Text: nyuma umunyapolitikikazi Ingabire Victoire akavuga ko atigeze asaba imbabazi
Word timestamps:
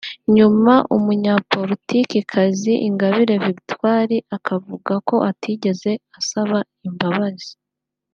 nyuma 0.35 0.73
umunyapolitikikazi 0.95 2.73
Ingabire 2.87 3.35
Victoire 3.47 4.17
akavuga 4.35 4.93
ko 5.07 5.15
atigeze 5.29 5.91
asaba 6.19 6.59
imbabazi 6.87 7.51